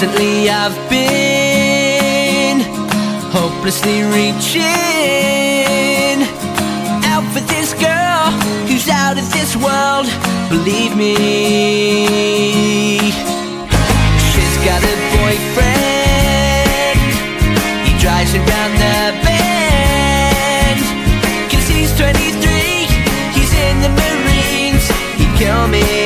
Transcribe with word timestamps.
Recently 0.00 0.48
I've 0.48 0.78
been 0.88 2.60
hopelessly 3.34 4.02
reaching 4.04 4.62
out 7.02 7.24
for 7.34 7.40
this 7.40 7.74
girl 7.74 8.30
who's 8.68 8.88
out 8.88 9.18
of 9.18 9.28
this 9.32 9.56
world. 9.56 10.06
Believe 10.50 10.94
me, 10.96 11.16
she's 14.30 14.56
got 14.62 14.84
a 14.86 14.94
boyfriend. 15.18 17.00
He 17.82 17.98
drives 17.98 18.36
around 18.36 18.78
the 18.78 19.18
bend. 19.26 20.80
Cause 21.50 21.66
he's 21.66 21.90
23, 21.98 22.86
he's 23.34 23.52
in 23.52 23.82
the 23.82 23.90
Marines. 23.98 24.86
He'd 25.18 25.34
kill 25.36 25.66
me. 25.66 25.97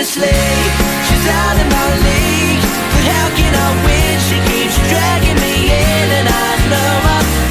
She's 0.00 0.16
out 0.16 1.60
of 1.60 1.68
my 1.68 1.88
league 2.00 2.64
But 2.88 3.04
how 3.12 3.28
can 3.36 3.52
I 3.52 3.68
win? 3.84 4.16
She 4.24 4.40
keeps 4.48 4.78
dragging 4.88 5.36
me 5.36 5.68
in 5.68 6.06
And 6.18 6.26
I 6.26 6.56
know 6.72 6.92
I 7.04 7.49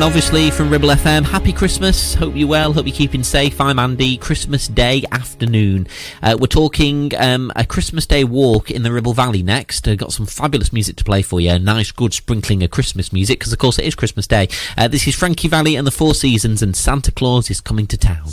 again, 0.00 0.06
obviously, 0.06 0.50
from 0.50 0.70
Ribble 0.70 0.88
FM. 0.88 1.24
Happy 1.24 1.52
Christmas. 1.52 2.14
Hope 2.14 2.34
you're 2.34 2.48
well. 2.48 2.72
Hope 2.72 2.86
you're 2.86 2.96
keeping 2.96 3.22
safe. 3.22 3.60
I'm 3.60 3.78
Andy. 3.78 4.16
Christmas 4.16 4.66
Day 4.66 5.04
afternoon. 5.12 5.86
Uh, 6.22 6.38
we're 6.40 6.46
talking 6.46 7.12
um, 7.18 7.52
a 7.54 7.66
Christmas 7.66 8.06
Day 8.06 8.24
walk 8.24 8.70
in 8.70 8.82
the 8.82 8.92
Ribble 8.92 9.12
Valley 9.12 9.42
next. 9.42 9.86
Uh, 9.86 9.96
got 9.96 10.12
some 10.12 10.24
fabulous 10.24 10.72
music 10.72 10.96
to 10.96 11.04
play 11.04 11.20
for 11.20 11.38
you. 11.38 11.58
Nice, 11.58 11.92
good 11.92 12.14
sprinkling 12.14 12.62
of 12.62 12.70
Christmas 12.70 13.12
music 13.12 13.40
because, 13.40 13.52
of 13.52 13.58
course, 13.58 13.78
it 13.78 13.84
is 13.84 13.94
Christmas 13.94 14.26
Day. 14.26 14.48
Uh, 14.78 14.88
this 14.88 15.06
is 15.06 15.14
Frankie 15.14 15.48
Valli 15.48 15.76
and 15.76 15.86
the 15.86 15.90
Four 15.90 16.14
Seasons, 16.14 16.62
and 16.62 16.74
Santa 16.74 17.12
Claus 17.12 17.50
is 17.50 17.60
coming 17.60 17.86
to 17.88 17.98
town. 17.98 18.24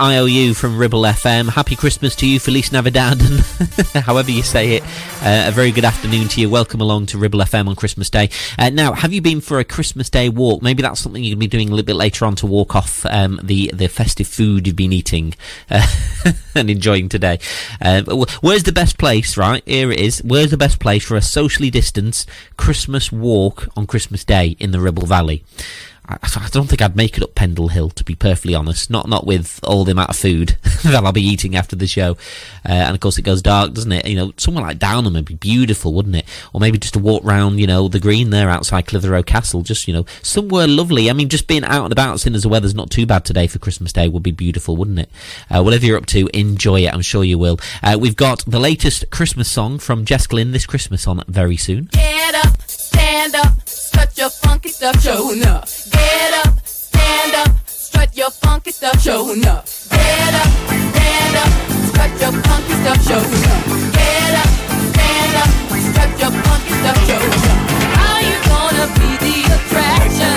IOU 0.00 0.54
from 0.54 0.78
Ribble 0.78 1.02
FM. 1.02 1.50
Happy 1.50 1.76
Christmas 1.76 2.16
to 2.16 2.26
you, 2.26 2.40
Feliz 2.40 2.72
Navidad, 2.72 3.20
and 3.20 3.40
however 4.04 4.30
you 4.30 4.42
say 4.42 4.76
it. 4.76 4.82
Uh, 5.22 5.48
a 5.48 5.52
very 5.52 5.70
good 5.70 5.84
afternoon 5.84 6.26
to 6.28 6.40
you. 6.40 6.48
Welcome 6.48 6.80
along 6.80 7.06
to 7.06 7.18
Ribble 7.18 7.40
FM 7.40 7.68
on 7.68 7.76
Christmas 7.76 8.08
Day. 8.08 8.30
Uh, 8.58 8.70
now, 8.70 8.94
have 8.94 9.12
you 9.12 9.20
been 9.20 9.42
for 9.42 9.58
a 9.58 9.64
Christmas 9.64 10.08
Day 10.08 10.30
walk? 10.30 10.62
Maybe 10.62 10.80
that's 10.80 11.00
something 11.00 11.22
you're 11.22 11.36
going 11.36 11.40
to 11.40 11.48
be 11.48 11.48
doing 11.48 11.68
a 11.68 11.72
little 11.72 11.84
bit 11.84 11.96
later 11.96 12.24
on 12.24 12.34
to 12.36 12.46
walk 12.46 12.74
off 12.74 13.04
um, 13.06 13.38
the 13.42 13.70
the 13.74 13.88
festive 13.88 14.26
food 14.26 14.66
you've 14.66 14.74
been 14.74 14.94
eating 14.94 15.34
uh, 15.70 15.86
and 16.54 16.70
enjoying 16.70 17.10
today. 17.10 17.38
Uh, 17.82 18.02
where's 18.40 18.62
the 18.62 18.72
best 18.72 18.96
place? 18.96 19.36
Right 19.36 19.62
here 19.66 19.92
it 19.92 20.00
is. 20.00 20.20
Where's 20.24 20.50
the 20.50 20.56
best 20.56 20.80
place 20.80 21.04
for 21.04 21.16
a 21.16 21.22
socially 21.22 21.68
distanced 21.68 22.26
Christmas 22.56 23.12
walk 23.12 23.68
on 23.76 23.86
Christmas 23.86 24.24
Day 24.24 24.56
in 24.58 24.70
the 24.70 24.80
Ribble 24.80 25.06
Valley? 25.06 25.44
I, 26.10 26.48
don't 26.50 26.68
think 26.68 26.82
I'd 26.82 26.96
make 26.96 27.16
it 27.16 27.22
up 27.22 27.34
Pendle 27.34 27.68
Hill, 27.68 27.90
to 27.90 28.04
be 28.04 28.14
perfectly 28.14 28.54
honest. 28.54 28.90
Not 28.90 29.08
not 29.08 29.26
with 29.26 29.60
all 29.62 29.84
the 29.84 29.92
amount 29.92 30.10
of 30.10 30.16
food 30.16 30.56
that 30.84 31.02
I'll 31.04 31.12
be 31.12 31.22
eating 31.22 31.56
after 31.56 31.76
the 31.76 31.86
show. 31.86 32.12
Uh, 32.68 32.72
and 32.72 32.94
of 32.94 33.00
course, 33.00 33.18
it 33.18 33.22
goes 33.22 33.42
dark, 33.42 33.72
doesn't 33.72 33.92
it? 33.92 34.06
You 34.06 34.16
know, 34.16 34.32
somewhere 34.36 34.64
like 34.64 34.78
Downham 34.78 35.14
would 35.14 35.24
be 35.24 35.34
beautiful, 35.34 35.94
wouldn't 35.94 36.16
it? 36.16 36.26
Or 36.52 36.60
maybe 36.60 36.78
just 36.78 36.94
to 36.94 37.00
walk 37.00 37.24
round, 37.24 37.60
you 37.60 37.66
know, 37.66 37.88
the 37.88 38.00
green 38.00 38.30
there 38.30 38.50
outside 38.50 38.86
Clitheroe 38.86 39.22
Castle. 39.22 39.62
Just, 39.62 39.86
you 39.86 39.94
know, 39.94 40.06
somewhere 40.22 40.66
lovely. 40.66 41.10
I 41.10 41.12
mean, 41.12 41.28
just 41.28 41.46
being 41.46 41.64
out 41.64 41.84
and 41.84 41.92
about, 41.92 42.20
seeing 42.20 42.34
as 42.34 42.42
the 42.42 42.48
weather's 42.48 42.74
not 42.74 42.90
too 42.90 43.06
bad 43.06 43.24
today 43.24 43.46
for 43.46 43.58
Christmas 43.58 43.92
Day, 43.92 44.08
would 44.08 44.22
be 44.22 44.32
beautiful, 44.32 44.76
wouldn't 44.76 44.98
it? 44.98 45.10
Uh, 45.50 45.62
whatever 45.62 45.86
you're 45.86 45.98
up 45.98 46.06
to, 46.06 46.28
enjoy 46.34 46.80
it. 46.80 46.92
I'm 46.92 47.02
sure 47.02 47.24
you 47.24 47.38
will. 47.38 47.58
Uh, 47.82 47.96
we've 48.00 48.16
got 48.16 48.44
the 48.46 48.60
latest 48.60 49.10
Christmas 49.10 49.50
song 49.50 49.78
from 49.78 50.04
Jess 50.04 50.26
Glynne 50.26 50.52
this 50.52 50.66
Christmas 50.66 51.06
on 51.06 51.22
very 51.28 51.56
soon. 51.56 51.84
Get 51.92 52.34
up, 52.44 52.69
stand 52.90 53.34
up, 53.34 53.52
strut 53.66 54.16
your 54.16 54.30
funky 54.30 54.68
stuff, 54.68 55.00
showing 55.02 55.44
up. 55.44 55.64
Get 55.90 56.32
up, 56.42 56.66
stand 56.66 57.34
up, 57.42 57.50
strut 57.66 58.16
your 58.16 58.30
funky 58.30 58.72
stuff, 58.72 59.00
showing 59.02 59.46
up. 59.46 59.64
Get 59.90 60.34
up, 60.42 60.50
stand 60.94 61.36
up, 61.42 61.52
strut 61.88 62.12
your 62.22 62.32
funky 62.46 62.74
stuff, 62.82 62.98
showing 63.06 63.46
up. 63.54 63.62
Get 63.96 64.34
up, 64.42 64.50
stand 64.94 65.34
up, 65.42 65.50
strut 65.88 66.10
your 66.22 66.32
funky 66.44 66.72
stuff, 66.80 66.98
showing 67.08 67.44
up. 67.50 67.58
How 68.00 68.16
you 68.28 68.36
gonna 68.50 68.86
be 68.98 69.08
the 69.24 69.36
attraction? 69.56 70.36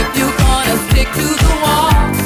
If 0.00 0.08
you 0.18 0.26
gonna 0.42 0.76
stick 0.90 1.08
to 1.18 1.26
the 1.44 1.54
wall, 1.62 2.23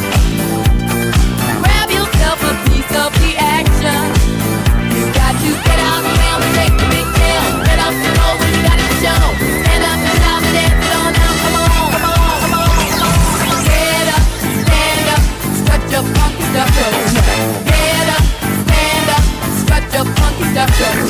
Yeah. 20.59 21.08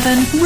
106.7 0.00 0.39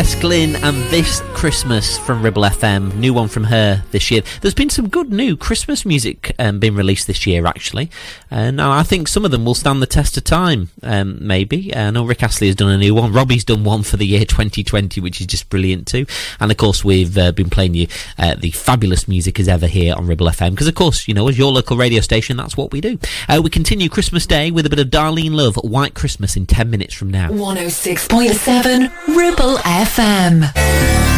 Jess 0.00 0.14
Glynne 0.14 0.56
and 0.64 0.82
This 0.84 1.20
Christmas 1.40 1.96
from 1.96 2.22
Ribble 2.22 2.42
FM. 2.42 2.96
New 2.96 3.14
one 3.14 3.26
from 3.26 3.44
her 3.44 3.82
this 3.92 4.10
year. 4.10 4.20
There's 4.42 4.52
been 4.52 4.68
some 4.68 4.90
good 4.90 5.10
new 5.10 5.38
Christmas 5.38 5.86
music 5.86 6.34
um, 6.38 6.58
being 6.60 6.74
released 6.74 7.06
this 7.06 7.26
year, 7.26 7.46
actually. 7.46 7.88
And 8.30 8.60
I 8.60 8.82
think 8.82 9.08
some 9.08 9.24
of 9.24 9.30
them 9.30 9.46
will 9.46 9.54
stand 9.54 9.80
the 9.80 9.86
test 9.86 10.18
of 10.18 10.24
time, 10.24 10.68
um, 10.82 11.16
maybe. 11.26 11.72
Uh, 11.72 11.86
I 11.86 11.90
know 11.92 12.04
Rick 12.04 12.22
Astley 12.22 12.48
has 12.48 12.56
done 12.56 12.70
a 12.70 12.76
new 12.76 12.94
one. 12.94 13.14
Robbie's 13.14 13.42
done 13.42 13.64
one 13.64 13.84
for 13.84 13.96
the 13.96 14.06
year 14.06 14.26
2020, 14.26 15.00
which 15.00 15.18
is 15.18 15.26
just 15.26 15.48
brilliant 15.48 15.86
too. 15.86 16.04
And 16.40 16.50
of 16.50 16.58
course, 16.58 16.84
we've 16.84 17.16
uh, 17.16 17.32
been 17.32 17.48
playing 17.48 17.72
you 17.72 17.86
uh, 18.18 18.34
the 18.34 18.50
fabulous 18.50 19.08
music 19.08 19.40
as 19.40 19.48
ever 19.48 19.66
here 19.66 19.94
on 19.94 20.06
Ribble 20.06 20.26
FM. 20.26 20.50
Because, 20.50 20.68
of 20.68 20.74
course, 20.74 21.08
you 21.08 21.14
know, 21.14 21.26
as 21.26 21.38
your 21.38 21.52
local 21.52 21.78
radio 21.78 22.02
station, 22.02 22.36
that's 22.36 22.58
what 22.58 22.70
we 22.70 22.82
do. 22.82 22.98
Uh, 23.30 23.40
we 23.42 23.48
continue 23.48 23.88
Christmas 23.88 24.26
Day 24.26 24.50
with 24.50 24.66
a 24.66 24.68
bit 24.68 24.78
of 24.78 24.88
Darlene 24.88 25.32
Love, 25.32 25.56
White 25.56 25.94
Christmas 25.94 26.36
in 26.36 26.44
10 26.44 26.68
minutes 26.68 26.92
from 26.92 27.10
now. 27.10 27.30
106.7 27.30 29.16
Ribble 29.16 29.56
FM. 29.56 31.09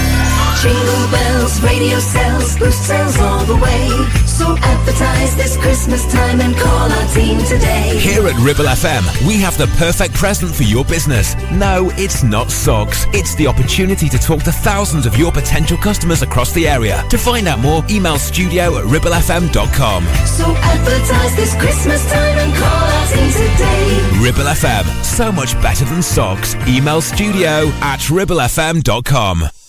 Jingle 0.61 1.09
bells, 1.11 1.61
radio 1.63 1.99
sells, 1.99 2.59
boost 2.59 2.87
sales 2.87 3.19
all 3.19 3.45
the 3.45 3.57
way. 3.57 3.89
So 4.27 4.57
advertise 4.59 5.35
this 5.37 5.57
Christmas 5.57 6.11
time 6.13 6.41
and 6.41 6.55
call 6.57 6.91
our 6.91 7.09
team 7.15 7.39
today. 7.45 7.99
Here 7.99 8.27
at 8.27 8.37
Ribble 8.37 8.65
FM, 8.67 9.27
we 9.27 9.41
have 9.41 9.57
the 9.59 9.67
perfect 9.79 10.15
present 10.15 10.55
for 10.55 10.63
your 10.63 10.85
business. 10.85 11.35
No, 11.51 11.91
it's 11.95 12.23
not 12.23 12.51
socks. 12.51 13.07
It's 13.13 13.35
the 13.37 13.47
opportunity 13.47 14.09
to 14.09 14.19
talk 14.19 14.43
to 14.45 14.53
thousands 14.53 15.07
of 15.07 15.17
your 15.17 15.33
potential 15.33 15.77
customers 15.77 16.23
across 16.23 16.53
the 16.53 16.69
area. 16.69 17.03
To 17.11 17.19
find 17.19 17.49
out 17.49 17.59
more, 17.59 17.83
email 17.91 18.19
studio 18.19 18.79
at 18.79 18.85
ribblefm.com. 18.85 20.05
So 20.27 20.45
advertise 20.45 21.37
this 21.37 21.55
Christmas 21.57 22.05
time 22.13 22.39
and 22.39 22.55
call 22.55 22.85
our 22.85 23.07
team 23.09 23.31
today. 23.33 24.19
Ribble 24.21 24.49
FM, 24.51 25.05
so 25.05 25.33
much 25.33 25.61
better 25.63 25.85
than 25.85 26.03
socks. 26.03 26.55
Email 26.69 27.01
studio 27.01 27.69
at 27.81 28.01
ribblefm.com. 28.01 29.62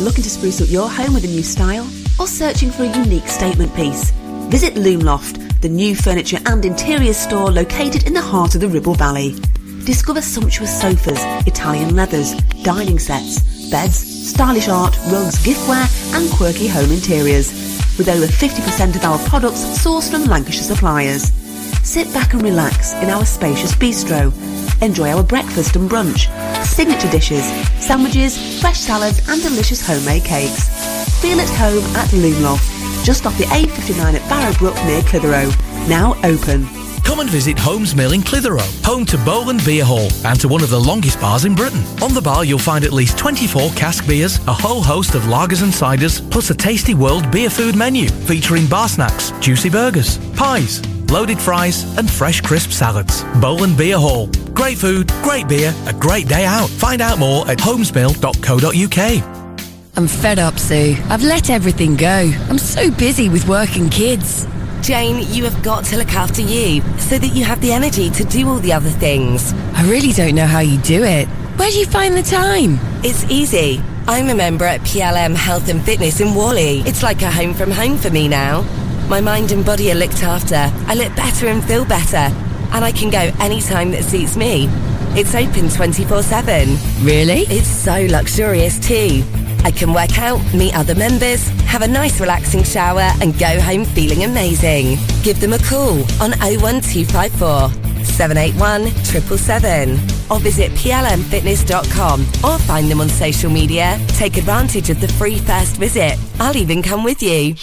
Looking 0.00 0.24
to 0.24 0.30
spruce 0.30 0.60
up 0.60 0.70
your 0.70 0.90
home 0.90 1.14
with 1.14 1.24
a 1.24 1.28
new 1.28 1.44
style? 1.44 1.88
Or 2.18 2.26
searching 2.26 2.70
for 2.70 2.82
a 2.82 2.98
unique 2.98 3.28
statement 3.28 3.74
piece? 3.76 4.10
Visit 4.50 4.74
Loomloft, 4.74 5.60
the 5.60 5.68
new 5.68 5.94
furniture 5.94 6.38
and 6.46 6.64
interior 6.64 7.12
store 7.12 7.50
located 7.52 8.04
in 8.04 8.12
the 8.12 8.20
heart 8.20 8.56
of 8.56 8.60
the 8.60 8.68
Ribble 8.68 8.94
Valley. 8.94 9.36
Discover 9.84 10.22
sumptuous 10.22 10.80
sofas, 10.80 11.22
Italian 11.46 11.94
leathers, 11.94 12.34
dining 12.64 12.98
sets, 12.98 13.70
beds, 13.70 13.94
stylish 13.94 14.68
art, 14.68 14.96
rugs, 15.12 15.38
giftware 15.44 15.86
and 16.14 16.28
quirky 16.32 16.66
home 16.66 16.90
interiors. 16.90 17.52
With 17.96 18.08
over 18.08 18.26
50% 18.26 18.96
of 18.96 19.04
our 19.04 19.18
products 19.28 19.60
sourced 19.78 20.10
from 20.10 20.24
Lancashire 20.24 20.64
suppliers. 20.64 21.30
Sit 21.84 22.12
back 22.12 22.34
and 22.34 22.42
relax 22.42 22.92
in 22.94 23.10
our 23.10 23.24
spacious 23.24 23.72
bistro. 23.76 24.32
Enjoy 24.82 25.10
our 25.10 25.22
breakfast 25.22 25.76
and 25.76 25.90
brunch, 25.90 26.28
signature 26.64 27.10
dishes, 27.10 27.44
sandwiches, 27.80 28.60
fresh 28.60 28.80
salads 28.80 29.26
and 29.28 29.42
delicious 29.42 29.86
homemade 29.86 30.24
cakes. 30.24 30.68
Feel 31.20 31.40
at 31.40 31.48
home 31.50 31.84
at 31.96 32.08
Loomloft, 32.10 33.04
just 33.04 33.26
off 33.26 33.36
the 33.38 33.44
A59 33.44 34.14
at 34.14 34.28
Barrowbrook 34.28 34.74
near 34.86 35.02
Clitheroe. 35.02 35.50
Now 35.88 36.14
open. 36.24 36.66
Come 37.04 37.20
and 37.20 37.28
visit 37.28 37.58
Holmes 37.58 37.94
Mill 37.94 38.12
in 38.12 38.22
Clitheroe, 38.22 38.64
home 38.82 39.04
to 39.06 39.18
Bowland 39.18 39.62
Beer 39.64 39.84
Hall 39.84 40.08
and 40.24 40.40
to 40.40 40.48
one 40.48 40.62
of 40.62 40.70
the 40.70 40.80
longest 40.80 41.20
bars 41.20 41.44
in 41.44 41.54
Britain. 41.54 41.84
On 42.02 42.14
the 42.14 42.22
bar, 42.22 42.44
you'll 42.44 42.58
find 42.58 42.84
at 42.84 42.92
least 42.92 43.18
24 43.18 43.70
cask 43.72 44.06
beers, 44.06 44.38
a 44.48 44.52
whole 44.52 44.82
host 44.82 45.14
of 45.14 45.22
lagers 45.22 45.62
and 45.62 45.72
ciders, 45.72 46.28
plus 46.30 46.48
a 46.48 46.54
tasty 46.54 46.94
world 46.94 47.30
beer 47.30 47.50
food 47.50 47.76
menu 47.76 48.08
featuring 48.08 48.66
bar 48.66 48.88
snacks, 48.88 49.32
juicy 49.40 49.68
burgers, 49.68 50.18
pies, 50.34 50.80
loaded 51.14 51.40
fries, 51.40 51.84
and 51.96 52.10
fresh 52.10 52.40
crisp 52.40 52.72
salads. 52.72 53.22
Bowland 53.40 53.78
Beer 53.78 53.96
Hall. 53.96 54.26
Great 54.52 54.76
food, 54.76 55.06
great 55.22 55.46
beer, 55.46 55.72
a 55.86 55.92
great 55.92 56.26
day 56.26 56.44
out. 56.44 56.68
Find 56.68 57.00
out 57.00 57.20
more 57.20 57.48
at 57.48 57.58
holmesmill.co.uk. 57.58 59.00
I'm 59.96 60.08
fed 60.08 60.40
up, 60.40 60.58
Sue. 60.58 60.96
I've 61.08 61.22
let 61.22 61.50
everything 61.50 61.94
go. 61.94 62.32
I'm 62.48 62.58
so 62.58 62.90
busy 62.90 63.28
with 63.28 63.46
work 63.46 63.76
and 63.76 63.92
kids. 63.92 64.44
Jane, 64.82 65.24
you 65.32 65.44
have 65.44 65.62
got 65.62 65.84
to 65.86 65.96
look 65.96 66.12
after 66.14 66.42
you 66.42 66.82
so 66.98 67.16
that 67.16 67.28
you 67.28 67.44
have 67.44 67.60
the 67.60 67.70
energy 67.70 68.10
to 68.10 68.24
do 68.24 68.48
all 68.48 68.58
the 68.58 68.72
other 68.72 68.90
things. 68.90 69.52
I 69.72 69.88
really 69.88 70.12
don't 70.12 70.34
know 70.34 70.46
how 70.46 70.60
you 70.60 70.78
do 70.80 71.04
it. 71.04 71.28
Where 71.58 71.70
do 71.70 71.78
you 71.78 71.86
find 71.86 72.16
the 72.16 72.22
time? 72.22 72.80
It's 73.04 73.22
easy. 73.30 73.80
I'm 74.08 74.28
a 74.30 74.34
member 74.34 74.64
at 74.64 74.80
PLM 74.80 75.36
Health 75.36 75.68
and 75.68 75.80
Fitness 75.80 76.20
in 76.20 76.34
Whalley. 76.34 76.80
It's 76.80 77.04
like 77.04 77.22
a 77.22 77.30
home 77.30 77.54
from 77.54 77.70
home 77.70 77.98
for 77.98 78.10
me 78.10 78.26
now. 78.26 78.64
My 79.08 79.20
mind 79.20 79.52
and 79.52 79.64
body 79.64 79.92
are 79.92 79.94
looked 79.94 80.22
after. 80.22 80.56
I 80.86 80.94
look 80.94 81.14
better 81.14 81.46
and 81.48 81.62
feel 81.62 81.84
better. 81.84 82.34
And 82.72 82.84
I 82.84 82.90
can 82.90 83.10
go 83.10 83.30
anytime 83.38 83.90
that 83.92 84.02
suits 84.02 84.36
me. 84.36 84.68
It's 85.16 85.34
open 85.34 85.68
24 85.68 86.22
7. 86.22 86.68
Really? 87.02 87.42
It's 87.42 87.68
so 87.68 88.06
luxurious 88.10 88.78
too. 88.78 89.22
I 89.62 89.70
can 89.70 89.92
work 89.94 90.18
out, 90.18 90.40
meet 90.52 90.74
other 90.74 90.94
members, 90.94 91.48
have 91.66 91.82
a 91.82 91.88
nice 91.88 92.20
relaxing 92.20 92.64
shower, 92.64 93.10
and 93.20 93.38
go 93.38 93.60
home 93.60 93.84
feeling 93.84 94.24
amazing. 94.24 94.98
Give 95.22 95.40
them 95.40 95.52
a 95.52 95.58
call 95.58 96.00
on 96.20 96.32
01254 96.40 97.70
781 98.04 98.88
777 99.04 99.90
or 100.30 100.40
visit 100.40 100.70
plmfitness.com 100.72 102.20
or 102.44 102.58
find 102.60 102.90
them 102.90 103.00
on 103.00 103.08
social 103.08 103.50
media. 103.50 103.98
Take 104.08 104.36
advantage 104.36 104.90
of 104.90 105.00
the 105.00 105.08
free 105.08 105.38
first 105.38 105.76
visit. 105.76 106.18
I'll 106.40 106.56
even 106.56 106.82
come 106.82 107.04
with 107.04 107.22
you. 107.22 107.54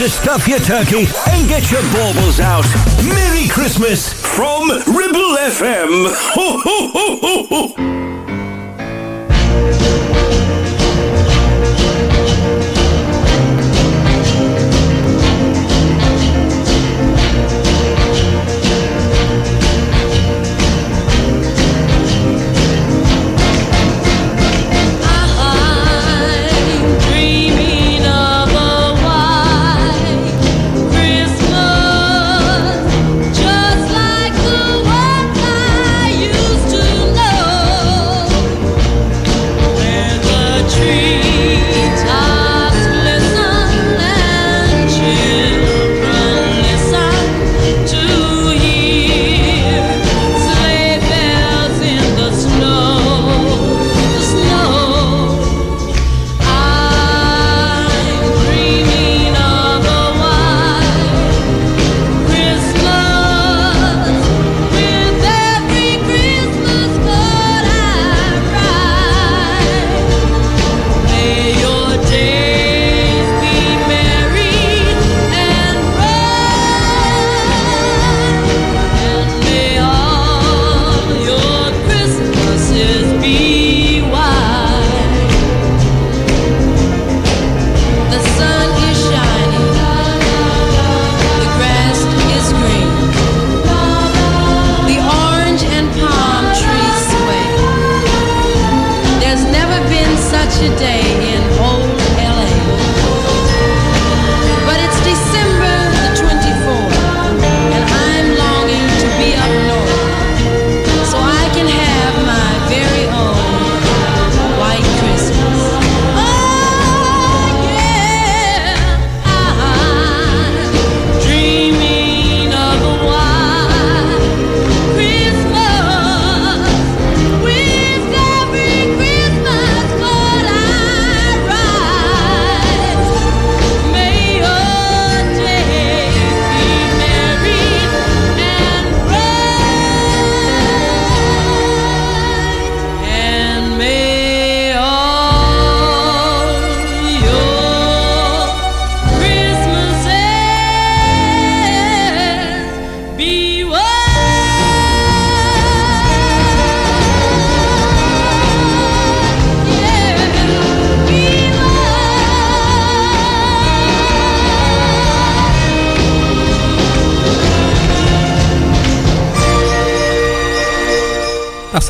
To 0.00 0.08
stuff 0.08 0.48
your 0.48 0.58
turkey 0.60 1.04
and 1.28 1.46
get 1.46 1.70
your 1.70 1.82
baubles 1.92 2.40
out. 2.40 2.64
Merry 3.04 3.46
Christmas 3.48 4.10
from 4.10 4.70
Ribble 4.70 5.36
FM. 5.36 6.10
Ho, 6.34 6.58
ho, 6.64 7.44
ho, 7.74 7.99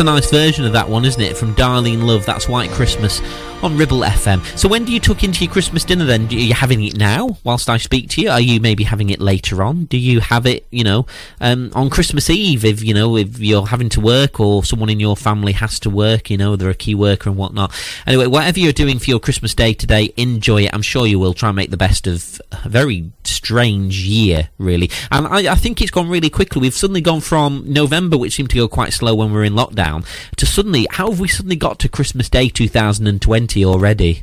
a 0.01 0.05
nice 0.05 0.31
version 0.31 0.65
of 0.65 0.73
that 0.73 0.89
one, 0.89 1.05
isn't 1.05 1.21
it? 1.21 1.37
From 1.37 1.55
Darlene 1.55 2.03
Love. 2.03 2.25
That's 2.25 2.49
White 2.49 2.71
Christmas 2.71 3.21
on 3.62 3.77
Ribble 3.77 4.01
FM. 4.01 4.42
So 4.59 4.68
when 4.68 4.85
do 4.85 4.92
you 4.92 5.01
tuck 5.01 5.23
into 5.23 5.44
your 5.44 5.53
Christmas 5.53 5.85
dinner 5.85 6.07
then? 6.07 6.27
Are 6.27 6.33
you 6.33 6.55
having 6.55 6.83
it 6.83 6.96
now 6.96 7.37
whilst 7.44 7.68
I 7.68 7.77
speak 7.77 8.09
to 8.11 8.23
you? 8.23 8.31
Are 8.31 8.40
you 8.40 8.59
maybe 8.59 8.85
having 8.85 9.11
it 9.11 9.20
later 9.20 9.62
on? 9.62 9.85
Do 9.85 9.99
you 9.99 10.20
have 10.20 10.46
it, 10.46 10.66
you 10.70 10.83
know, 10.83 11.07
um, 11.40 11.70
on 11.75 11.90
Christmas 11.90 12.31
Eve 12.31 12.64
if, 12.64 12.83
you 12.83 12.94
know, 12.94 13.16
if 13.16 13.38
you're 13.38 13.66
having 13.66 13.90
to 13.90 14.01
work 14.01 14.40
or 14.40 14.64
someone 14.64 14.88
in 14.88 14.99
your 14.99 15.16
family 15.16 15.53
has 15.53 15.79
to 15.81 15.90
work, 15.90 16.31
you 16.31 16.38
know, 16.38 16.57
they're 16.57 16.70
a 16.70 16.75
key 16.75 16.94
worker 16.94 17.29
and 17.29 17.38
whatnot. 17.38 17.75
Anyway, 18.07 18.27
whatever 18.27 18.59
you're 18.59 18.73
doing 18.73 18.99
for 18.99 19.11
your 19.11 19.20
Christmas 19.20 19.55
day 19.55 19.75
today, 19.75 20.12
enjoy 20.16 20.62
it. 20.62 20.70
I'm 20.73 20.83
sure 20.83 21.07
you 21.07 21.18
will 21.18 21.35
try 21.35 21.51
and 21.51 21.57
make 21.57 21.70
the 21.70 21.77
best 21.77 22.07
of 22.07 22.40
a 22.64 22.68
very 22.68 23.11
strange 23.25 24.03
year, 24.03 24.49
really. 24.57 24.90
And 25.11 25.27
I, 25.27 25.53
I 25.53 25.55
think 25.55 25.83
it's 25.83 25.90
gone 25.90 26.09
really 26.09 26.31
quickly. 26.31 26.62
We've 26.62 26.75
suddenly 26.75 27.03
gone 27.03 27.20
from 27.20 27.64
November, 27.66 28.16
which 28.16 28.35
seemed 28.35 28.51
to 28.51 28.57
go 28.57 28.68
quite 28.68 28.92
slow 28.94 29.14
when 29.14 29.29
we 29.29 29.35
were 29.35 29.44
in 29.44 29.55
lockdown, 29.55 30.07
to 30.37 30.46
suddenly, 30.46 30.87
how 30.90 31.11
have 31.11 31.20
we 31.20 31.29
suddenly 31.29 31.57
got 31.57 31.79
to 31.81 31.88
Christmas 31.88 32.31
Day 32.31 32.49
2020 32.49 33.50
already? 33.59 34.23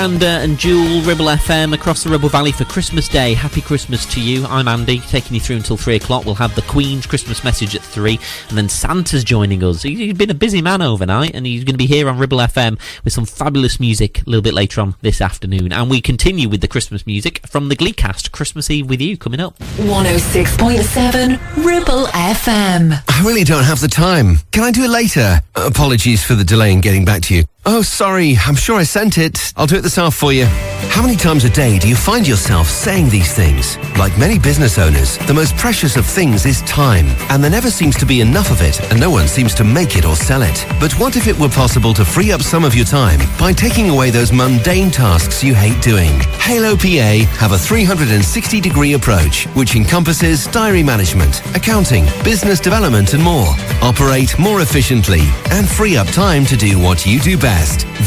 Propaganda 0.00 0.26
and 0.42 0.58
Jewel, 0.58 1.02
Ribble 1.02 1.26
FM 1.26 1.74
across 1.74 2.02
the 2.04 2.08
Ribble 2.08 2.30
Valley 2.30 2.52
for 2.52 2.64
Christmas 2.64 3.06
Day. 3.06 3.34
Happy 3.34 3.60
Christmas 3.60 4.06
to 4.14 4.18
you. 4.22 4.46
I'm 4.46 4.66
Andy, 4.66 4.98
taking 5.00 5.34
you 5.34 5.40
through 5.42 5.56
until 5.56 5.76
three 5.76 5.96
o'clock. 5.96 6.24
We'll 6.24 6.36
have 6.36 6.54
the 6.54 6.62
Queen's 6.62 7.04
Christmas 7.04 7.44
message 7.44 7.76
at 7.76 7.82
three, 7.82 8.18
and 8.48 8.56
then 8.56 8.70
Santa's 8.70 9.22
joining 9.24 9.62
us. 9.62 9.82
He- 9.82 9.96
He's 9.96 10.14
been 10.14 10.30
a 10.30 10.34
busy 10.34 10.62
man 10.62 10.80
overnight, 10.80 11.32
and 11.34 11.44
he's 11.44 11.64
going 11.64 11.74
to 11.74 11.78
be 11.78 11.84
here 11.84 12.08
on 12.08 12.16
Ribble 12.16 12.38
FM 12.38 12.78
with 13.04 13.12
some 13.12 13.26
fabulous 13.26 13.78
music 13.78 14.22
a 14.22 14.24
little 14.24 14.40
bit 14.40 14.54
later 14.54 14.80
on 14.80 14.94
this 15.02 15.20
afternoon. 15.20 15.70
And 15.70 15.90
we 15.90 16.00
continue 16.00 16.48
with 16.48 16.62
the 16.62 16.68
Christmas 16.68 17.06
music 17.06 17.46
from 17.46 17.68
the 17.68 17.76
Glee 17.76 17.92
Cast 17.92 18.32
Christmas 18.32 18.70
Eve 18.70 18.88
with 18.88 19.02
you 19.02 19.18
coming 19.18 19.38
up. 19.40 19.58
106.7 19.58 21.38
Ribble 21.62 22.06
FM. 22.06 23.02
I 23.06 23.22
really 23.22 23.44
don't 23.44 23.64
have 23.64 23.82
the 23.82 23.88
time. 23.88 24.36
Can 24.50 24.64
I 24.64 24.70
do 24.70 24.82
it 24.84 24.88
later? 24.90 25.42
Apologies 25.56 26.24
for 26.24 26.34
the 26.34 26.44
delay 26.44 26.72
in 26.72 26.80
getting 26.80 27.04
back 27.04 27.20
to 27.24 27.34
you. 27.34 27.44
Oh, 27.66 27.82
sorry, 27.82 28.36
I'm 28.46 28.54
sure 28.54 28.76
I 28.76 28.84
sent 28.84 29.18
it. 29.18 29.52
I'll 29.54 29.66
do 29.66 29.76
it 29.76 29.82
this 29.82 29.96
half 29.96 30.14
for 30.14 30.32
you. 30.32 30.46
How 30.88 31.02
many 31.02 31.14
times 31.14 31.44
a 31.44 31.50
day 31.50 31.78
do 31.78 31.88
you 31.88 31.94
find 31.94 32.26
yourself 32.26 32.66
saying 32.68 33.10
these 33.10 33.34
things? 33.34 33.76
Like 33.98 34.16
many 34.18 34.38
business 34.38 34.78
owners, 34.78 35.18
the 35.18 35.34
most 35.34 35.54
precious 35.58 35.96
of 35.96 36.06
things 36.06 36.46
is 36.46 36.62
time, 36.62 37.06
and 37.28 37.44
there 37.44 37.50
never 37.50 37.70
seems 37.70 37.96
to 37.98 38.06
be 38.06 38.22
enough 38.22 38.50
of 38.50 38.62
it, 38.62 38.80
and 38.90 38.98
no 38.98 39.10
one 39.10 39.28
seems 39.28 39.54
to 39.56 39.64
make 39.64 39.94
it 39.94 40.06
or 40.06 40.16
sell 40.16 40.40
it. 40.42 40.66
But 40.80 40.92
what 40.98 41.16
if 41.16 41.28
it 41.28 41.38
were 41.38 41.50
possible 41.50 41.92
to 41.94 42.04
free 42.04 42.32
up 42.32 42.40
some 42.40 42.64
of 42.64 42.74
your 42.74 42.86
time 42.86 43.20
by 43.38 43.52
taking 43.52 43.90
away 43.90 44.10
those 44.10 44.32
mundane 44.32 44.90
tasks 44.90 45.44
you 45.44 45.54
hate 45.54 45.80
doing? 45.82 46.18
Halo 46.40 46.76
PA 46.76 47.26
have 47.36 47.52
a 47.52 47.58
360 47.58 48.60
degree 48.60 48.94
approach, 48.94 49.44
which 49.48 49.76
encompasses 49.76 50.46
diary 50.46 50.82
management, 50.82 51.46
accounting, 51.54 52.06
business 52.24 52.58
development, 52.58 53.12
and 53.12 53.22
more. 53.22 53.54
Operate 53.82 54.36
more 54.38 54.62
efficiently 54.62 55.20
and 55.50 55.68
free 55.68 55.96
up 55.96 56.08
time 56.08 56.46
to 56.46 56.56
do 56.56 56.78
what 56.80 57.04
you 57.06 57.20
do 57.20 57.36
best. 57.36 57.49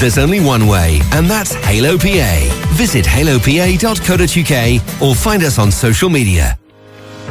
There's 0.03 0.17
only 0.17 0.41
one 0.41 0.67
way, 0.67 0.99
and 1.13 1.29
that's 1.29 1.53
Halo 1.53 1.97
PA. 1.97 2.67
Visit 2.73 3.05
halopa.co.uk 3.05 5.01
or 5.01 5.15
find 5.15 5.43
us 5.43 5.57
on 5.57 5.71
social 5.71 6.09
media. 6.09 6.57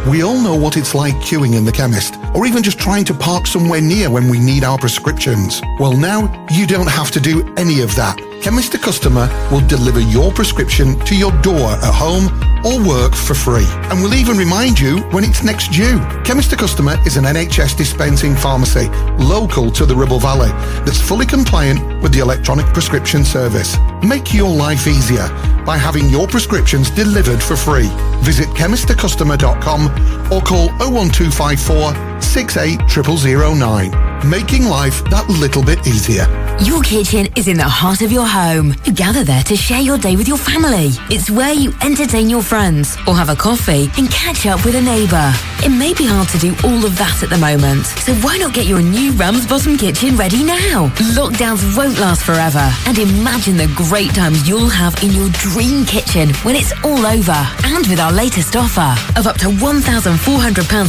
We 0.09 0.23
all 0.23 0.41
know 0.41 0.57
what 0.57 0.77
it's 0.77 0.95
like 0.95 1.15
queuing 1.17 1.55
in 1.57 1.65
the 1.65 1.73
chemist, 1.73 2.15
or 2.35 2.47
even 2.47 2.63
just 2.63 2.79
trying 2.79 3.05
to 3.05 3.15
park 3.15 3.47
somewhere 3.47 3.81
near 3.81 4.11
when 4.11 4.29
we 4.29 4.39
need 4.39 4.65
our 4.65 4.79
prescriptions. 4.79 5.61
Well, 5.79 5.97
now 5.97 6.47
you 6.51 6.67
don't 6.67 6.89
have 6.89 7.11
to 7.13 7.21
do 7.21 7.55
any 7.57 7.83
of 7.83 7.95
that. 7.97 8.19
Chemist 8.43 8.73
to 8.73 8.79
Customer 8.79 9.29
will 9.53 9.65
deliver 9.69 10.01
your 10.01 10.33
prescription 10.33 10.99
to 11.05 11.15
your 11.17 11.31
door 11.43 11.71
at 11.71 11.95
home 11.95 12.27
or 12.67 12.85
work 12.85 13.15
for 13.15 13.35
free. 13.35 13.67
And 13.89 14.03
we'll 14.03 14.15
even 14.15 14.37
remind 14.37 14.81
you 14.81 14.99
when 15.13 15.23
it's 15.23 15.45
next 15.45 15.71
due. 15.71 16.01
Chemist 16.25 16.51
to 16.51 16.57
Customer 16.57 16.97
is 17.07 17.17
an 17.17 17.23
NHS 17.23 17.77
dispensing 17.77 18.35
pharmacy 18.35 18.89
local 19.17 19.71
to 19.71 19.87
the 19.87 19.95
Ribble 19.95 20.19
Valley 20.19 20.51
that's 20.85 21.01
fully 21.01 21.25
compliant 21.25 22.03
with 22.03 22.13
the 22.13 22.19
electronic 22.19 22.67
prescription 22.67 23.25
service. 23.25 23.77
Make 24.03 24.35
your 24.35 24.51
life 24.51 24.89
easier 24.89 25.29
by 25.65 25.77
having 25.77 26.09
your 26.09 26.27
prescriptions 26.27 26.91
delivered 26.91 27.41
for 27.41 27.55
free. 27.55 27.89
Visit 28.23 28.49
chemisttocustomer.com 28.49 30.33
or 30.33 30.41
call 30.43 30.67
01254 30.81 32.21
680009. 32.21 34.12
Making 34.25 34.67
life 34.67 35.03
that 35.11 35.29
little 35.29 35.65
bit 35.65 35.85
easier. 35.85 36.31
Your 36.63 36.81
kitchen 36.83 37.27
is 37.35 37.49
in 37.49 37.57
the 37.57 37.67
heart 37.67 38.03
of 38.03 38.13
your 38.13 38.25
home. 38.25 38.73
You 38.85 38.93
gather 38.93 39.25
there 39.25 39.43
to 39.43 39.57
share 39.57 39.81
your 39.81 39.99
day 39.99 40.15
with 40.15 40.29
your 40.29 40.39
family. 40.39 40.95
It's 41.11 41.29
where 41.29 41.53
you 41.53 41.75
entertain 41.83 42.31
your 42.31 42.43
friends 42.43 42.97
or 43.09 43.17
have 43.17 43.31
a 43.31 43.35
coffee 43.35 43.91
and 43.99 44.09
catch 44.13 44.47
up 44.47 44.65
with 44.65 44.77
a 44.77 44.81
neighbour. 44.81 45.33
It 45.65 45.71
may 45.71 45.93
be 45.95 46.07
hard 46.07 46.29
to 46.31 46.39
do 46.39 46.55
all 46.63 46.87
of 46.87 46.97
that 46.99 47.23
at 47.23 47.31
the 47.31 47.39
moment, 47.39 47.87
so 47.87 48.15
why 48.23 48.39
not 48.39 48.55
get 48.55 48.67
your 48.67 48.81
new 48.83 49.13
Ramsbottom 49.13 49.77
kitchen 49.77 50.17
ready 50.17 50.43
now? 50.43 50.91
Lockdowns 51.19 51.77
won't 51.77 51.99
last 51.99 52.23
forever, 52.23 52.63
and 52.87 52.99
imagine 52.99 53.57
the 53.57 53.71
great 53.75 54.15
times 54.15 54.49
you'll 54.49 54.69
have 54.71 54.95
in 55.03 55.11
your 55.13 55.31
dream 55.39 55.85
kitchen 55.85 56.35
when 56.43 56.55
it's 56.55 56.73
all 56.85 57.07
over. 57.07 57.39
And 57.63 57.87
with 57.87 57.99
our 57.99 58.13
latest 58.13 58.55
offer 58.57 58.95
of 59.19 59.27
up 59.27 59.39
to 59.39 59.51
£1,400 59.51 60.15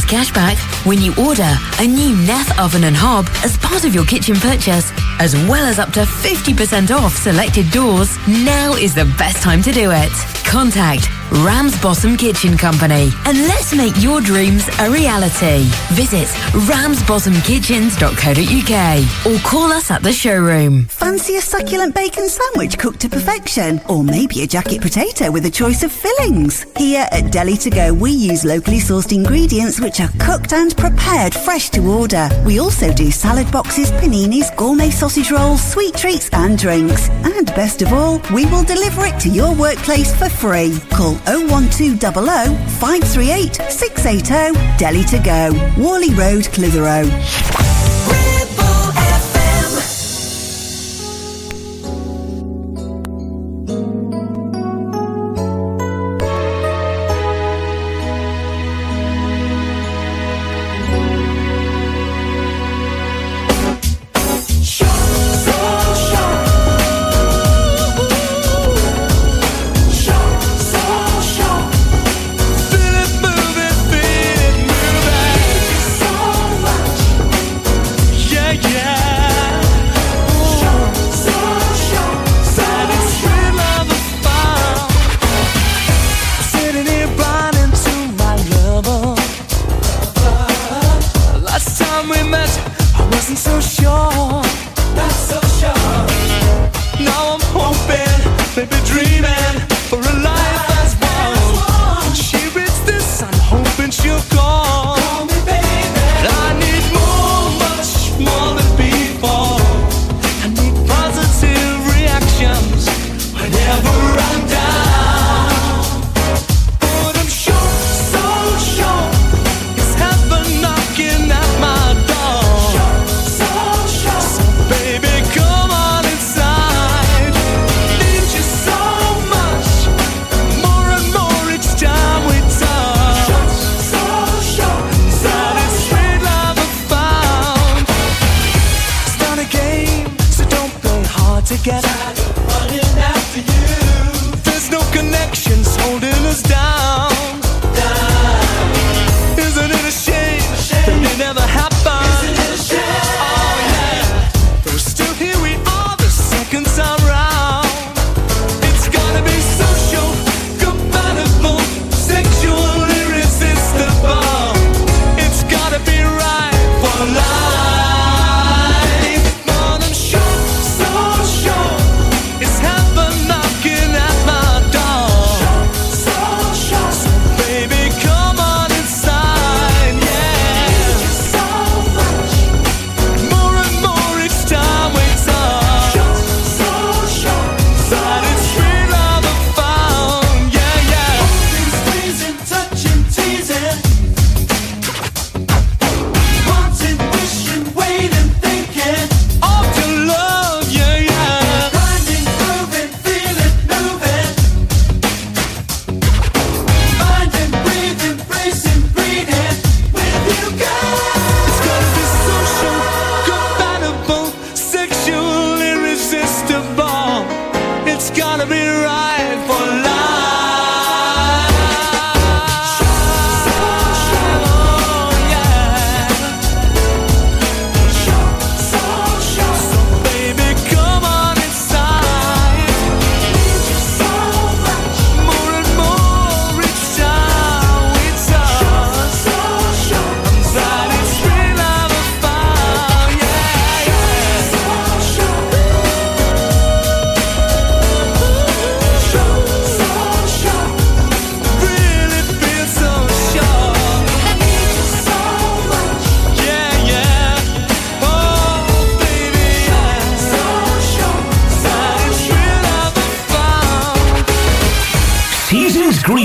cashback 0.06 0.58
when 0.86 1.00
you 1.00 1.14
order 1.18 1.50
a 1.78 1.86
new 1.86 2.14
Neff 2.26 2.58
oven 2.58 2.84
and 2.84 2.96
hob 2.96 3.23
as 3.44 3.56
part 3.58 3.84
of 3.84 3.94
your 3.94 4.04
kitchen 4.04 4.36
purchase, 4.36 4.92
as 5.18 5.34
well 5.48 5.64
as 5.64 5.78
up 5.78 5.92
to 5.92 6.00
50% 6.00 6.90
off 6.90 7.14
selected 7.14 7.70
doors, 7.70 8.16
now 8.26 8.74
is 8.74 8.94
the 8.94 9.04
best 9.18 9.42
time 9.42 9.62
to 9.62 9.72
do 9.72 9.90
it. 9.92 10.12
Contact 10.44 11.08
Ramsbottom 11.42 12.16
Kitchen 12.16 12.56
Company 12.56 13.10
and 13.26 13.36
let's 13.48 13.74
make 13.74 14.00
your 14.00 14.20
dreams 14.20 14.68
a 14.78 14.88
reality. 14.88 15.64
Visit 15.92 16.28
ramsbottomkitchens.co.uk 16.68 19.26
or 19.26 19.38
call 19.40 19.72
us 19.72 19.90
at 19.90 20.04
the 20.04 20.12
showroom. 20.12 20.84
Fancy 20.84 21.34
a 21.36 21.40
succulent 21.40 21.92
bacon 21.92 22.28
sandwich 22.28 22.78
cooked 22.78 23.00
to 23.00 23.08
perfection? 23.08 23.80
Or 23.88 24.04
maybe 24.04 24.42
a 24.42 24.46
jacket 24.46 24.80
potato 24.80 25.32
with 25.32 25.44
a 25.46 25.50
choice 25.50 25.82
of 25.82 25.90
fillings? 25.90 26.64
Here 26.76 27.08
at 27.10 27.32
Deli 27.32 27.56
To 27.56 27.70
Go, 27.70 27.92
we 27.92 28.12
use 28.12 28.44
locally 28.44 28.78
sourced 28.78 29.12
ingredients 29.12 29.80
which 29.80 29.98
are 30.00 30.10
cooked 30.20 30.52
and 30.52 30.76
prepared 30.76 31.34
fresh 31.34 31.68
to 31.70 31.80
order. 31.80 32.28
We 32.46 32.60
also 32.60 32.92
do 32.92 33.10
salad 33.10 33.50
boxes, 33.50 33.90
paninis, 33.92 34.54
gourmet 34.56 34.90
sausage 34.90 35.32
rolls, 35.32 35.60
sweet 35.68 35.96
treats, 35.96 36.30
and 36.32 36.56
drinks. 36.56 37.08
And 37.08 37.46
best 37.56 37.82
of 37.82 37.92
all, 37.92 38.20
we 38.32 38.46
will 38.46 38.62
deliver 38.62 39.04
it 39.06 39.18
to 39.20 39.28
your 39.28 39.52
workplace 39.54 40.14
for 40.14 40.28
free. 40.28 40.78
Call 40.90 41.18
01200 41.26 42.56
538 42.80 43.70
680 43.70 44.54
Deli 44.78 45.04
To 45.04 45.18
Go, 45.18 45.54
Whalley 45.76 46.14
Road, 46.14 46.48
Clitheroe. 46.52 47.63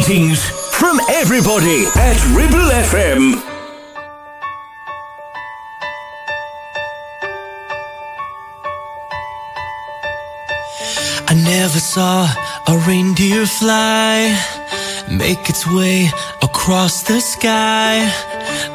Greetings 0.10 0.44
from 0.72 1.00
everybody 1.12 1.86
at 1.96 2.18
Ribble 2.36 2.70
FM. 2.90 3.36
I 11.28 11.34
never 11.36 11.80
saw 11.80 12.28
a 12.68 12.78
reindeer 12.88 13.46
fly 13.46 14.36
make 15.12 15.48
its 15.48 15.68
way 15.68 16.10
across 16.42 17.04
the 17.04 17.20
sky. 17.22 18.12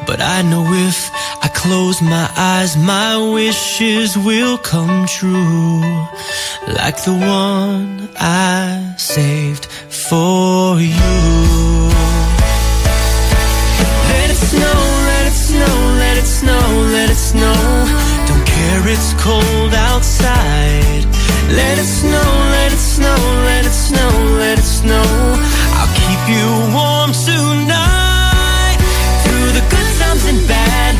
But 0.07 0.21
I 0.21 0.41
know 0.41 0.65
if 0.87 1.11
I 1.43 1.49
close 1.53 2.01
my 2.01 2.29
eyes, 2.37 2.77
my 2.77 3.17
wishes 3.33 4.17
will 4.17 4.57
come 4.57 5.05
true. 5.05 5.81
Like 6.67 7.03
the 7.03 7.13
one 7.13 8.09
I 8.17 8.95
saved 8.97 9.67
for 10.09 10.79
you. 10.79 11.17
Let 14.11 14.29
it 14.29 14.41
snow, 14.51 14.79
let 15.09 15.25
it 15.25 15.33
snow, 15.33 15.75
let 15.97 16.17
it 16.17 16.27
snow, 16.27 16.65
let 16.93 17.09
it 17.09 17.21
snow. 17.31 17.57
Don't 18.27 18.45
care, 18.45 18.83
it's 18.93 19.13
cold 19.17 19.73
outside. 19.73 21.05
Let 21.49 21.79
it 21.79 21.89
snow, 22.01 22.29
let 22.55 22.71
it 22.71 22.83
snow, 22.93 23.17
let 23.49 23.65
it 23.65 23.73
snow, 23.73 24.11
let 24.37 24.59
it 24.59 24.69
snow. 24.79 25.09
I'll 25.77 25.93
keep 26.01 26.21
you 26.35 26.47
warm 26.75 27.11
tonight. 27.29 28.77
Through 29.23 29.51
the 29.57 29.65
good 29.73 29.91
times 30.01 30.25
and 30.31 30.41
bad, 30.47 30.93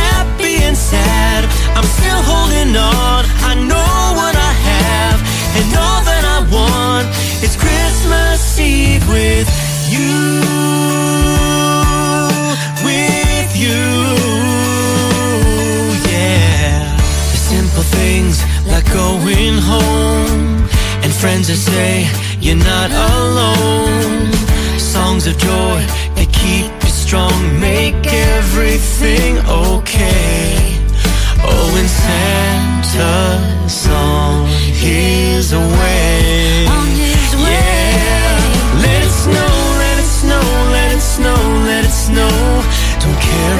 happy 0.00 0.64
and 0.64 0.76
sad. 0.76 1.44
I'm 1.76 1.88
still 1.98 2.22
holding 2.30 2.72
on. 2.74 3.22
I 3.50 3.52
know 3.70 3.92
what 4.16 4.34
I 4.34 4.52
have, 4.70 5.18
and 5.58 5.68
all 5.76 6.00
that 6.08 6.25
is 8.06 8.56
Christmas 8.56 8.60
Eve 8.60 9.08
with 9.08 9.48
you. 9.88 10.40
With 12.84 13.56
you, 13.56 13.84
yeah. 16.10 16.96
The 17.32 17.36
simple 17.36 17.82
things 17.82 18.42
like 18.66 18.86
going 18.92 19.58
home 19.58 20.68
and 21.02 21.12
friends 21.12 21.48
that 21.48 21.56
say 21.56 22.06
you're 22.40 22.56
not 22.56 22.90
alone. 22.90 24.32
Songs 24.78 25.26
of 25.26 25.36
joy 25.38 25.80
that 26.16 26.28
keep 26.32 26.72
you 26.82 26.90
strong, 26.90 27.60
make 27.60 28.06
everything 28.06 29.38
okay. 29.38 30.76
Oh, 31.48 31.78
and 31.80 31.90
Santa's 32.02 33.72
song 33.72 34.46
his 34.72 35.52
way. 35.54 36.15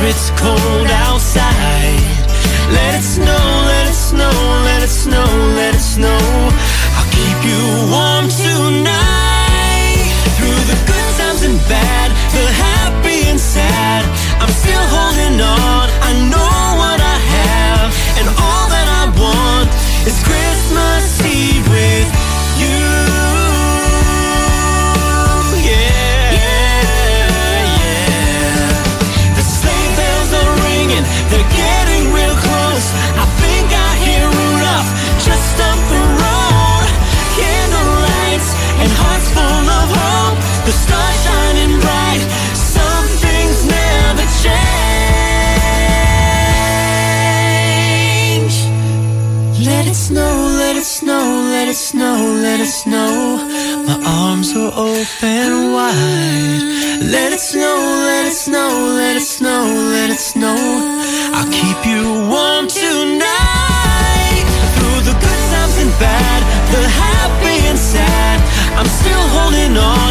It's 0.07 0.30
cold 0.30 0.88
outside. 1.07 1.98
Let 2.70 2.94
it 2.98 3.02
snow, 3.02 3.46
let 3.70 3.88
it 3.88 3.94
snow, 3.94 4.30
let 4.64 4.82
it 4.82 4.88
snow, 4.88 5.26
let 5.57 5.74
it 5.74 5.80
snow. 5.80 6.18
I'll 6.96 7.11
keep 7.11 7.38
you 7.48 7.90
warm 7.90 8.05
it 52.67 52.71
snow. 52.71 53.39
My 53.87 53.99
arms 54.05 54.51
are 54.57 54.73
open 54.75 55.73
wide. 55.73 56.62
Let 57.14 57.33
it 57.33 57.41
snow, 57.41 57.77
let 58.11 58.27
it 58.27 58.35
snow, 58.35 58.71
let 59.01 59.14
it 59.17 59.27
snow, 59.37 59.62
let 59.95 60.11
it 60.11 60.19
snow. 60.19 60.59
I'll 61.37 61.51
keep 61.61 61.79
you 61.87 62.03
warm 62.33 62.67
tonight. 62.67 64.47
Through 64.75 65.01
the 65.09 65.14
good 65.25 65.43
times 65.53 65.77
and 65.83 65.93
bad, 66.03 66.41
the 66.75 66.83
happy 67.05 67.57
and 67.71 67.79
sad. 67.79 68.37
I'm 68.79 68.91
still 69.01 69.25
holding 69.37 69.77
on. 69.77 70.05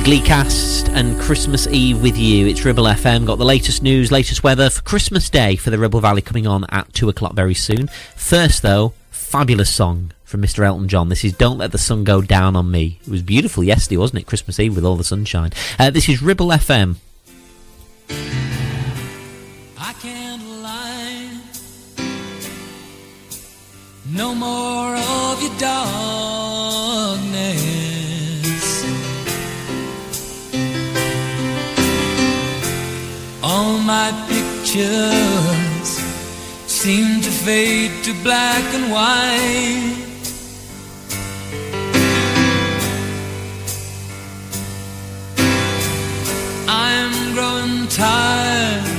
The 0.00 0.06
Glee 0.06 0.22
Cast 0.22 0.88
and 0.88 1.20
Christmas 1.20 1.66
Eve 1.66 2.00
with 2.00 2.16
you. 2.16 2.46
It's 2.46 2.64
Ribble 2.64 2.84
FM. 2.84 3.26
Got 3.26 3.36
the 3.36 3.44
latest 3.44 3.82
news, 3.82 4.10
latest 4.10 4.42
weather 4.42 4.70
for 4.70 4.80
Christmas 4.80 5.28
Day 5.28 5.56
for 5.56 5.68
the 5.68 5.76
Ribble 5.76 6.00
Valley 6.00 6.22
coming 6.22 6.46
on 6.46 6.64
at 6.70 6.90
2 6.94 7.10
o'clock 7.10 7.34
very 7.34 7.52
soon. 7.52 7.88
First, 8.16 8.62
though, 8.62 8.94
fabulous 9.10 9.68
song 9.68 10.12
from 10.24 10.40
Mr. 10.40 10.64
Elton 10.64 10.88
John. 10.88 11.10
This 11.10 11.22
is 11.22 11.34
Don't 11.34 11.58
Let 11.58 11.72
the 11.72 11.78
Sun 11.78 12.04
Go 12.04 12.22
Down 12.22 12.56
on 12.56 12.70
Me. 12.70 12.98
It 13.02 13.10
was 13.10 13.20
beautiful 13.20 13.62
yesterday, 13.62 13.98
wasn't 13.98 14.22
it? 14.22 14.26
Christmas 14.26 14.58
Eve 14.58 14.74
with 14.74 14.86
all 14.86 14.96
the 14.96 15.04
sunshine. 15.04 15.50
Uh, 15.78 15.90
this 15.90 16.08
is 16.08 16.22
Ribble 16.22 16.48
FM. 16.48 16.96
I 19.78 19.92
can't 20.00 20.42
lie. 20.62 21.28
No 24.10 24.34
more 24.34 24.96
of 24.96 25.42
your 25.42 25.58
darkness. 25.58 27.69
All 33.42 33.78
my 33.78 34.12
pictures 34.28 35.88
seem 36.66 37.22
to 37.22 37.30
fade 37.30 38.04
to 38.04 38.12
black 38.22 38.62
and 38.74 38.92
white. 38.92 40.06
I'm 46.68 47.34
growing 47.34 47.88
tired, 47.88 48.89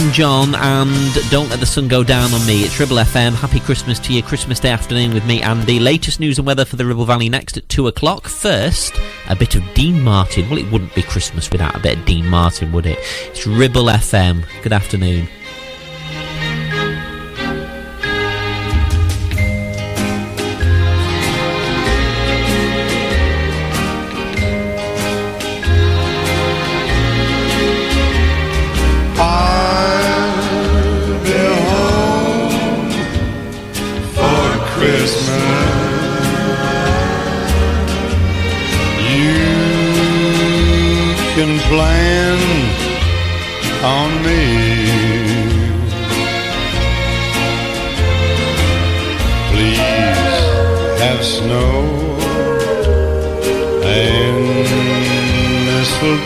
Elton 0.00 0.14
John 0.14 0.54
and 0.54 1.30
Don't 1.30 1.50
Let 1.50 1.60
the 1.60 1.66
Sun 1.66 1.88
Go 1.88 2.02
Down 2.02 2.32
on 2.32 2.46
Me. 2.46 2.62
It's 2.62 2.80
Ribble 2.80 2.96
FM. 2.96 3.34
Happy 3.34 3.60
Christmas 3.60 3.98
to 3.98 4.14
you. 4.14 4.22
Christmas 4.22 4.58
Day 4.58 4.70
afternoon 4.70 5.12
with 5.12 5.26
me, 5.26 5.42
Andy. 5.42 5.78
Latest 5.78 6.20
news 6.20 6.38
and 6.38 6.46
weather 6.46 6.64
for 6.64 6.76
the 6.76 6.86
Ribble 6.86 7.04
Valley 7.04 7.28
next 7.28 7.58
at 7.58 7.68
2 7.68 7.86
o'clock. 7.86 8.26
First, 8.26 8.94
a 9.28 9.36
bit 9.36 9.56
of 9.56 9.74
Dean 9.74 10.00
Martin. 10.00 10.48
Well, 10.48 10.58
it 10.58 10.72
wouldn't 10.72 10.94
be 10.94 11.02
Christmas 11.02 11.50
without 11.50 11.76
a 11.76 11.80
bit 11.80 11.98
of 11.98 12.06
Dean 12.06 12.26
Martin, 12.26 12.72
would 12.72 12.86
it? 12.86 12.98
It's 13.26 13.46
Ribble 13.46 13.84
FM. 13.84 14.46
Good 14.62 14.72
afternoon. 14.72 15.28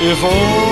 if 0.09 0.66